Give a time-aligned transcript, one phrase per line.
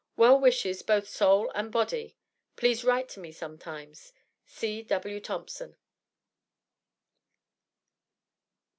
[0.17, 2.17] Well wishes both soul and body.
[2.55, 4.11] Please write to me sometimes.
[4.47, 5.19] C.W.
[5.21, 5.77] THOMPSON.